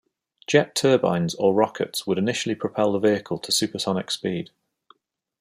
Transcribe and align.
Jet 0.47 0.73
turbines 0.73 1.35
or 1.35 1.53
rockets 1.53 2.07
would 2.07 2.17
initially 2.17 2.55
propel 2.55 2.91
the 2.93 2.97
vehicle 2.97 3.37
to 3.37 3.51
supersonic 3.51 4.09
speed. 4.09 4.49